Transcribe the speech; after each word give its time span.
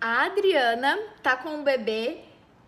A 0.00 0.26
Adriana 0.26 0.98
tá 1.22 1.36
com 1.36 1.50
um 1.50 1.64
bebê 1.64 2.18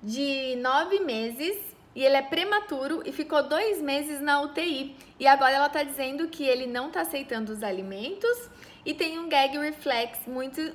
de 0.03 0.57
nove 0.57 1.01
meses 1.01 1.57
e 1.95 2.03
ele 2.03 2.17
é 2.17 2.23
prematuro 2.23 3.03
e 3.05 3.13
ficou 3.13 3.43
dois 3.43 3.83
meses 3.83 4.21
na 4.21 4.41
UTI. 4.41 4.97
E 5.21 5.27
agora 5.27 5.53
ela 5.53 5.69
tá 5.69 5.83
dizendo 5.83 6.29
que 6.29 6.45
ele 6.45 6.67
não 6.67 6.91
tá 6.91 7.03
aceitando 7.03 7.53
os 7.53 7.63
alimentos 7.63 8.49
e 8.85 8.95
tem 8.95 9.19
um 9.19 9.29
gag 9.29 9.59
reflex 9.59 10.21
muito 10.27 10.73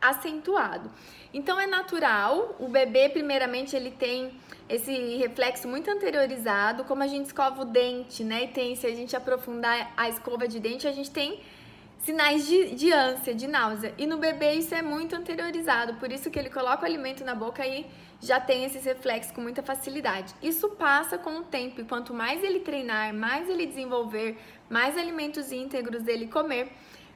acentuado. 0.00 0.90
Então 1.32 1.58
é 1.58 1.66
natural, 1.66 2.54
o 2.60 2.68
bebê 2.68 3.08
primeiramente 3.08 3.74
ele 3.74 3.90
tem 3.90 4.38
esse 4.68 5.16
reflexo 5.16 5.66
muito 5.66 5.90
anteriorizado, 5.90 6.84
como 6.84 7.02
a 7.02 7.06
gente 7.06 7.26
escova 7.26 7.62
o 7.62 7.64
dente, 7.64 8.22
né? 8.22 8.44
E 8.44 8.48
tem, 8.48 8.76
se 8.76 8.86
a 8.86 8.94
gente 8.94 9.16
aprofundar 9.16 9.92
a 9.96 10.08
escova 10.08 10.46
de 10.46 10.60
dente, 10.60 10.86
a 10.86 10.92
gente 10.92 11.10
tem 11.10 11.40
sinais 12.04 12.46
de, 12.46 12.74
de 12.74 12.92
ânsia, 12.92 13.34
de 13.34 13.46
náusea. 13.46 13.94
E 13.96 14.06
no 14.06 14.18
bebê 14.18 14.52
isso 14.54 14.74
é 14.74 14.82
muito 14.82 15.16
anteriorizado, 15.16 15.94
por 15.94 16.12
isso 16.12 16.30
que 16.30 16.38
ele 16.38 16.50
coloca 16.50 16.82
o 16.82 16.84
alimento 16.84 17.24
na 17.24 17.34
boca 17.34 17.66
e 17.66 17.86
já 18.20 18.38
tem 18.38 18.64
esses 18.64 18.84
reflexos 18.84 19.32
com 19.32 19.40
muita 19.40 19.62
facilidade. 19.62 20.34
Isso 20.42 20.68
passa 20.70 21.18
com 21.18 21.38
o 21.38 21.42
tempo 21.42 21.80
e 21.80 21.84
quanto 21.84 22.12
mais 22.12 22.42
ele 22.44 22.60
treinar, 22.60 23.12
mais 23.14 23.48
ele 23.48 23.66
desenvolver, 23.66 24.38
mais 24.68 24.96
alimentos 24.96 25.50
íntegros 25.50 26.06
ele 26.06 26.26
comer, 26.26 26.70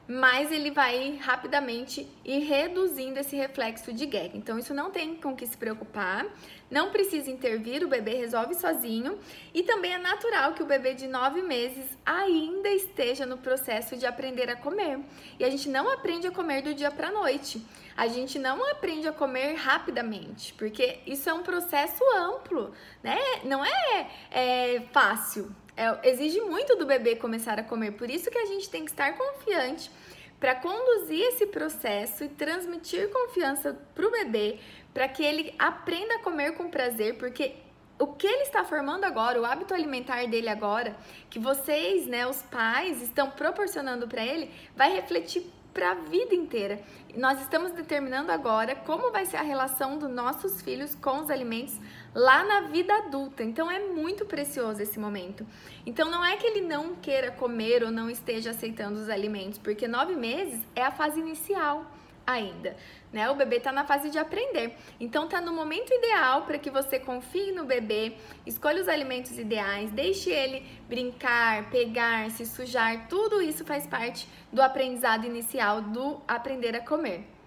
mais 0.09 0.51
ele 0.51 0.71
vai 0.71 1.19
rapidamente 1.21 2.07
ir 2.25 2.39
reduzindo 2.39 3.19
esse 3.19 3.35
reflexo 3.35 3.93
de 3.93 4.07
gag. 4.07 4.35
Então, 4.35 4.57
isso 4.57 4.73
não 4.73 4.89
tem 4.89 5.13
com 5.13 5.35
que 5.35 5.45
se 5.45 5.55
preocupar, 5.55 6.25
não 6.69 6.89
precisa 6.89 7.29
intervir, 7.29 7.83
o 7.83 7.87
bebê 7.87 8.15
resolve 8.15 8.55
sozinho. 8.55 9.19
E 9.53 9.61
também 9.61 9.93
é 9.93 9.97
natural 9.99 10.53
que 10.53 10.63
o 10.63 10.65
bebê 10.65 10.95
de 10.95 11.07
nove 11.07 11.43
meses 11.43 11.85
ainda 12.03 12.69
esteja 12.69 13.23
no 13.23 13.37
processo 13.37 13.95
de 13.95 14.07
aprender 14.07 14.49
a 14.49 14.55
comer. 14.55 14.99
E 15.39 15.45
a 15.45 15.49
gente 15.49 15.69
não 15.69 15.87
aprende 15.91 16.25
a 16.25 16.31
comer 16.31 16.63
do 16.63 16.73
dia 16.73 16.89
para 16.89 17.11
noite. 17.11 17.63
A 17.95 18.07
gente 18.07 18.39
não 18.39 18.67
aprende 18.71 19.07
a 19.07 19.11
comer 19.11 19.53
rapidamente, 19.53 20.53
porque 20.55 20.99
isso 21.05 21.29
é 21.29 21.33
um 21.33 21.43
processo 21.43 22.03
amplo, 22.17 22.73
né? 23.03 23.19
Não 23.43 23.63
é, 23.63 24.09
é 24.31 24.81
fácil. 24.91 25.53
É, 25.79 26.09
exige 26.09 26.41
muito 26.41 26.75
do 26.75 26.85
bebê 26.85 27.15
começar 27.15 27.57
a 27.57 27.63
comer, 27.63 27.93
por 27.93 28.09
isso 28.09 28.29
que 28.29 28.37
a 28.37 28.45
gente 28.45 28.69
tem 28.69 28.83
que 28.83 28.91
estar 28.91 29.17
confiante 29.17 29.89
para 30.37 30.53
conduzir 30.53 31.21
esse 31.21 31.45
processo 31.45 32.25
e 32.25 32.27
transmitir 32.27 33.09
confiança 33.09 33.79
para 33.95 34.05
o 34.05 34.11
bebê, 34.11 34.59
para 34.93 35.07
que 35.07 35.23
ele 35.23 35.55
aprenda 35.57 36.15
a 36.15 36.19
comer 36.19 36.51
com 36.55 36.69
prazer, 36.69 37.17
porque 37.17 37.53
o 37.99 38.07
que 38.07 38.25
ele 38.25 38.43
está 38.43 38.63
formando 38.63 39.03
agora, 39.03 39.39
o 39.39 39.45
hábito 39.45 39.73
alimentar 39.73 40.25
dele 40.25 40.47
agora, 40.47 40.95
que 41.29 41.37
vocês, 41.37 42.07
né, 42.07 42.25
os 42.25 42.41
pais, 42.43 43.01
estão 43.01 43.29
proporcionando 43.29 44.07
para 44.07 44.25
ele, 44.25 44.49
vai 44.75 44.93
refletir 44.93 45.45
para 45.73 45.91
a 45.91 45.95
vida 45.95 46.33
inteira. 46.33 46.81
Nós 47.15 47.41
estamos 47.41 47.71
determinando 47.71 48.31
agora 48.31 48.75
como 48.75 49.11
vai 49.11 49.25
ser 49.25 49.37
a 49.37 49.41
relação 49.41 49.97
dos 49.97 50.09
nossos 50.09 50.61
filhos 50.61 50.95
com 50.95 51.19
os 51.19 51.29
alimentos 51.29 51.77
lá 52.15 52.43
na 52.43 52.61
vida 52.61 52.93
adulta. 52.93 53.43
Então 53.43 53.69
é 53.69 53.79
muito 53.79 54.25
precioso 54.25 54.81
esse 54.81 54.99
momento. 54.99 55.45
Então 55.85 56.09
não 56.09 56.25
é 56.25 56.37
que 56.37 56.47
ele 56.47 56.61
não 56.61 56.95
queira 56.95 57.31
comer 57.31 57.83
ou 57.83 57.91
não 57.91 58.09
esteja 58.09 58.51
aceitando 58.51 58.99
os 58.99 59.09
alimentos, 59.09 59.59
porque 59.59 59.87
nove 59.87 60.15
meses 60.15 60.61
é 60.75 60.83
a 60.83 60.91
fase 60.91 61.19
inicial 61.19 61.85
ainda, 62.29 62.75
né? 63.11 63.29
O 63.29 63.35
bebê 63.35 63.57
está 63.57 63.71
na 63.71 63.83
fase 63.83 64.09
de 64.09 64.17
aprender. 64.17 64.75
Então 64.99 65.27
tá 65.27 65.41
no 65.41 65.53
momento 65.53 65.91
ideal 65.91 66.43
para 66.43 66.59
que 66.59 66.69
você 66.69 66.99
confie 66.99 67.51
no 67.51 67.65
bebê, 67.65 68.13
escolha 68.45 68.81
os 68.81 68.87
alimentos 68.87 69.37
ideais, 69.37 69.91
deixe 69.91 70.29
ele 70.29 70.65
brincar, 70.87 71.69
pegar, 71.69 72.29
se 72.31 72.45
sujar, 72.45 73.07
tudo 73.07 73.41
isso 73.41 73.65
faz 73.65 73.87
parte 73.87 74.27
do 74.51 74.61
aprendizado 74.61 75.25
inicial 75.25 75.81
do 75.81 76.21
aprender 76.27 76.75
a 76.75 76.81
comer. 76.81 77.38